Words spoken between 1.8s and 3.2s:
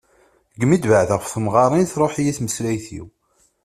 truḥ-iyi tmeslayt-iw.